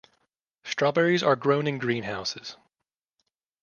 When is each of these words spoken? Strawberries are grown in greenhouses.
Strawberries 0.63 1.21
are 1.21 1.35
grown 1.35 1.67
in 1.67 1.77
greenhouses. 1.77 2.57